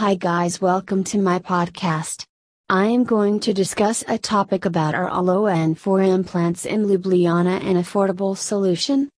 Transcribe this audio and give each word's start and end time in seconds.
Hi 0.00 0.14
guys, 0.14 0.62
welcome 0.62 1.04
to 1.04 1.18
my 1.18 1.38
podcast. 1.40 2.24
I 2.70 2.86
am 2.86 3.04
going 3.04 3.38
to 3.40 3.52
discuss 3.52 4.02
a 4.08 4.16
topic 4.16 4.64
about 4.64 4.94
our 4.94 5.10
all-on-4 5.10 6.08
implants 6.08 6.64
in 6.64 6.86
Ljubljana 6.86 7.62
an 7.62 7.76
affordable 7.76 8.34
solution. 8.34 9.10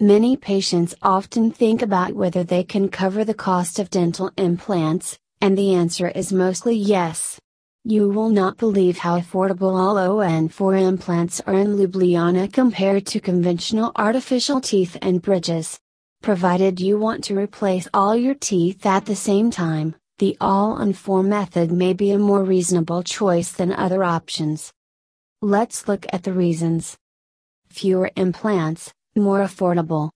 Many 0.00 0.38
patients 0.38 0.94
often 1.02 1.50
think 1.50 1.82
about 1.82 2.14
whether 2.14 2.44
they 2.44 2.64
can 2.64 2.88
cover 2.88 3.26
the 3.26 3.34
cost 3.34 3.78
of 3.78 3.90
dental 3.90 4.30
implants, 4.38 5.18
and 5.42 5.58
the 5.58 5.74
answer 5.74 6.08
is 6.08 6.32
mostly 6.32 6.76
yes. 6.76 7.38
You 7.84 8.08
will 8.08 8.30
not 8.30 8.56
believe 8.56 8.96
how 8.96 9.20
affordable 9.20 9.78
all-on-4 9.78 10.80
implants 10.80 11.42
are 11.42 11.52
in 11.52 11.76
Ljubljana 11.76 12.50
compared 12.50 13.04
to 13.08 13.20
conventional 13.20 13.92
artificial 13.96 14.62
teeth 14.62 14.96
and 15.02 15.20
bridges. 15.20 15.78
Provided 16.22 16.80
you 16.80 16.98
want 16.98 17.22
to 17.24 17.38
replace 17.38 17.86
all 17.92 18.16
your 18.16 18.34
teeth 18.34 18.86
at 18.86 19.04
the 19.04 19.14
same 19.14 19.50
time, 19.50 19.94
the 20.18 20.34
all-on-4 20.40 21.26
method 21.26 21.70
may 21.70 21.92
be 21.92 22.10
a 22.10 22.18
more 22.18 22.42
reasonable 22.42 23.02
choice 23.02 23.52
than 23.52 23.70
other 23.70 24.02
options. 24.02 24.72
Let's 25.42 25.88
look 25.88 26.06
at 26.10 26.22
the 26.22 26.32
reasons. 26.32 26.96
Fewer 27.68 28.10
implants, 28.16 28.94
more 29.14 29.40
affordable. 29.40 30.10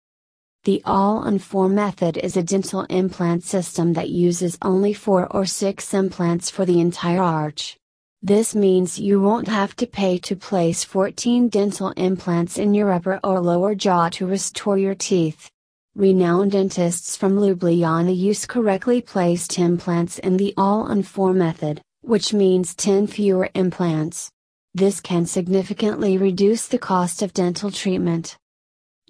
The 0.65 0.81
all-on-4 0.87 1.71
method 1.71 2.17
is 2.17 2.39
a 2.39 2.43
dental 2.43 2.85
implant 2.89 3.45
system 3.45 3.93
that 3.93 4.09
uses 4.09 4.57
only 4.63 4.95
4 4.95 5.27
or 5.37 5.45
6 5.45 5.95
implants 5.95 6.49
for 6.49 6.65
the 6.65 6.81
entire 6.81 7.23
arch. 7.23 7.77
This 8.23 8.55
means 8.55 8.99
you 8.99 9.21
won't 9.21 9.49
have 9.49 9.77
to 9.77 9.87
pay 9.87 10.17
to 10.19 10.35
place 10.35 10.83
14 10.83 11.51
dental 11.51 11.91
implants 11.91 12.57
in 12.57 12.73
your 12.73 12.91
upper 12.91 13.21
or 13.23 13.39
lower 13.41 13.75
jaw 13.75 14.09
to 14.11 14.27
restore 14.27 14.79
your 14.79 14.95
teeth. 14.95 15.51
Renowned 15.97 16.53
dentists 16.53 17.17
from 17.17 17.35
Ljubljana 17.35 18.17
use 18.17 18.47
correctly 18.47 19.01
placed 19.01 19.59
implants 19.59 20.21
in 20.21 20.37
the 20.37 20.55
all-on-4 20.57 21.35
method, 21.35 21.83
which 22.03 22.33
means 22.33 22.77
10 22.77 23.09
fewer 23.09 23.51
implants. 23.57 24.31
This 24.73 25.01
can 25.01 25.27
significantly 25.27 26.17
reduce 26.17 26.69
the 26.69 26.79
cost 26.79 27.23
of 27.23 27.33
dental 27.33 27.73
treatment. 27.73 28.37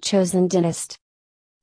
Chosen 0.01 0.47
dentist. 0.47 0.97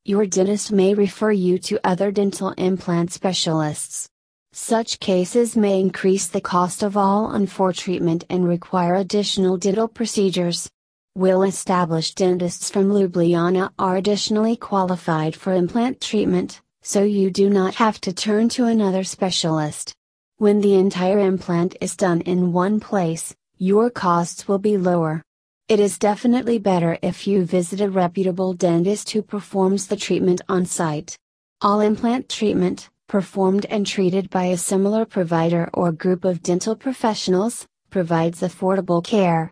Your 0.05 0.25
dentist 0.25 0.71
may 0.71 0.95
refer 0.95 1.33
you 1.33 1.59
to 1.59 1.81
other 1.83 2.13
dental 2.13 2.55
implant 2.57 3.11
specialists. 3.11 4.09
Such 4.53 5.01
cases 5.01 5.57
may 5.57 5.81
increase 5.81 6.29
the 6.29 6.41
cost 6.41 6.85
of 6.85 6.97
all-on-4 6.97 7.77
treatment 7.77 8.25
and 8.31 8.47
require 8.47 8.95
additional 8.95 9.57
dental 9.57 9.89
procedures. 9.89 10.71
Well 11.15 11.43
established 11.43 12.17
dentists 12.17 12.71
from 12.71 12.91
Ljubljana 12.91 13.71
are 13.79 13.97
additionally 13.97 14.57
qualified 14.57 15.35
for 15.35 15.53
implant 15.53 16.01
treatment, 16.01 16.61
so 16.83 17.03
you 17.03 17.31
do 17.31 17.51
not 17.51 17.75
have 17.77 18.01
to 18.03 18.13
turn 18.13 18.49
to 18.51 18.67
another 18.67 19.03
specialist. 19.03 19.95
When 20.37 20.61
the 20.61 20.75
entire 20.75 21.19
implant 21.19 21.77
is 21.81 21.97
done 21.97 22.21
in 22.21 22.53
one 22.53 22.79
place, 22.79 23.35
your 23.57 23.91
costs 23.91 24.47
will 24.47 24.59
be 24.59 24.77
lower. 24.77 25.23
It 25.69 25.81
is 25.81 25.99
definitely 25.99 26.59
better 26.59 26.97
if 27.03 27.27
you 27.27 27.45
visit 27.45 27.81
a 27.81 27.91
reputable 27.91 28.55
dentist 28.55 29.11
who 29.11 29.21
performs 29.21 29.89
the 29.89 29.97
treatment 29.97 30.41
on 30.49 30.65
site. 30.67 31.19
All 31.61 31.81
implant 31.81 32.29
treatment, 32.29 32.89
performed 33.09 33.67
and 33.67 33.85
treated 33.85 34.31
by 34.31 34.45
a 34.45 34.57
similar 34.57 35.05
provider 35.05 35.69
or 35.75 35.91
group 35.91 36.25
of 36.25 36.43
dental 36.43 36.77
professionals, 36.77 37.67
provides 37.91 38.41
affordable 38.43 39.03
care. 39.03 39.51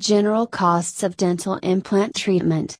General 0.00 0.48
costs 0.48 1.04
of 1.04 1.16
dental 1.16 1.54
implant 1.62 2.16
treatment. 2.16 2.76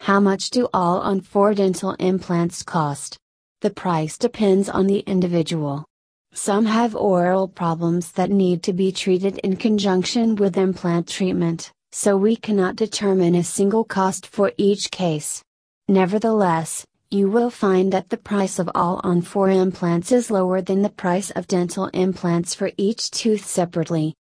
How 0.00 0.18
much 0.18 0.48
do 0.48 0.66
all-on-4 0.72 1.54
dental 1.54 1.92
implants 1.98 2.62
cost? 2.62 3.18
The 3.60 3.68
price 3.68 4.16
depends 4.16 4.70
on 4.70 4.86
the 4.86 5.00
individual. 5.00 5.84
Some 6.32 6.64
have 6.64 6.96
oral 6.96 7.48
problems 7.48 8.12
that 8.12 8.30
need 8.30 8.62
to 8.62 8.72
be 8.72 8.92
treated 8.92 9.36
in 9.44 9.56
conjunction 9.56 10.36
with 10.36 10.56
implant 10.56 11.06
treatment, 11.06 11.70
so 11.92 12.16
we 12.16 12.34
cannot 12.34 12.76
determine 12.76 13.34
a 13.34 13.44
single 13.44 13.84
cost 13.84 14.26
for 14.26 14.50
each 14.56 14.90
case. 14.90 15.42
Nevertheless, 15.86 16.82
you 17.10 17.28
will 17.28 17.50
find 17.50 17.92
that 17.92 18.08
the 18.08 18.16
price 18.16 18.58
of 18.58 18.70
all-on-4 18.74 19.54
implants 19.54 20.12
is 20.12 20.30
lower 20.30 20.62
than 20.62 20.80
the 20.80 20.88
price 20.88 21.30
of 21.32 21.46
dental 21.46 21.88
implants 21.92 22.54
for 22.54 22.70
each 22.78 23.10
tooth 23.10 23.44
separately. 23.44 24.14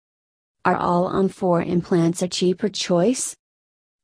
Are 0.65 0.77
all-on-4 0.77 1.67
implants 1.67 2.23
a 2.23 2.27
cheaper 2.27 2.69
choice? 2.69 3.35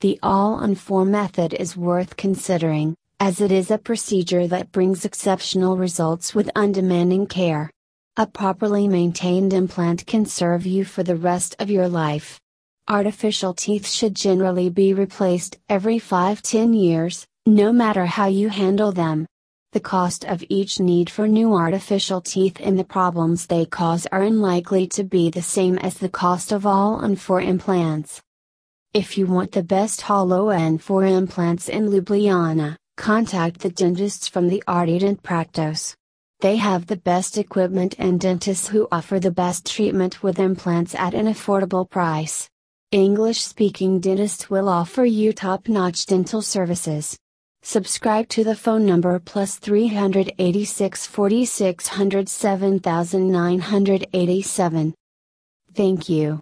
The 0.02 0.20
all-on-4 0.22 1.08
method 1.08 1.56
is 1.56 1.76
worth 1.76 2.16
considering, 2.18 2.96
as 3.20 3.42
it 3.42 3.52
is 3.52 3.72
a 3.72 3.80
procedure 3.80 4.46
that 4.46 4.72
brings 4.72 5.04
exceptional 5.04 5.76
results 5.76 6.36
with 6.36 6.52
undemanding 6.56 7.26
care. 7.26 7.72
A 8.16 8.28
properly 8.28 8.88
maintained 8.88 9.54
implant 9.54 10.06
can 10.06 10.24
serve 10.24 10.68
you 10.68 10.86
for 10.86 11.02
the 11.02 11.16
rest 11.16 11.56
of 11.58 11.72
your 11.72 11.88
life. 11.88 12.40
Artificial 12.88 13.56
teeth 13.56 13.88
should 13.88 14.16
generally 14.16 14.70
be 14.70 14.94
replaced 14.94 15.58
every 15.68 15.98
5-10 15.98 16.80
years, 16.80 17.26
no 17.48 17.74
matter 17.74 18.06
how 18.06 18.28
you 18.28 18.50
handle 18.50 18.92
them. 18.92 19.26
The 19.74 19.80
cost 19.80 20.26
of 20.26 20.44
each 20.50 20.82
need 20.82 21.10
for 21.10 21.30
new 21.30 21.54
artificial 21.54 22.20
teeth 22.20 22.58
and 22.60 22.78
the 22.78 22.84
problems 22.84 23.46
they 23.46 23.66
cause 23.66 24.06
are 24.12 24.24
unlikely 24.24 24.88
to 24.88 25.06
be 25.06 25.30
the 25.30 25.42
same 25.42 25.78
as 25.78 25.98
the 25.98 26.10
cost 26.10 26.52
of 26.52 26.66
all-on-4 26.66 27.46
implants. 27.46 28.22
If 28.94 29.18
you 29.18 29.28
want 29.28 29.54
the 29.54 29.64
best 29.64 30.10
all-on-4 30.10 31.10
implants 31.10 31.70
in 31.70 31.88
Ljubljana, 31.88 32.76
contact 32.98 33.62
the 33.62 33.70
dentists 33.70 34.28
from 34.28 34.50
the 34.50 34.62
Artident 34.68 35.24
practice. 35.24 35.96
They 36.42 36.58
have 36.58 36.88
the 36.88 36.98
best 36.98 37.38
equipment 37.38 37.96
and 37.98 38.20
dentists 38.20 38.68
who 38.68 38.90
offer 38.92 39.22
the 39.22 39.32
best 39.32 39.66
treatment 39.66 40.22
with 40.22 40.38
implants 40.38 40.96
at 40.96 41.14
an 41.14 41.28
affordable 41.28 41.90
price. 41.90 42.50
English 42.92 43.40
speaking 43.40 44.02
dentists 44.02 44.50
will 44.50 44.68
offer 44.68 45.06
you 45.06 45.32
top 45.32 45.70
notch 45.70 46.08
dental 46.08 46.42
services. 46.42 47.18
Subscribe 47.64 48.28
to 48.30 48.44
the 48.44 48.56
phone 48.56 48.88
number 48.88 49.20
plus 49.20 49.58
386 49.58 51.06
4600 51.06 52.28
7987. 52.28 54.96
Thank 55.76 56.10
you. 56.10 56.40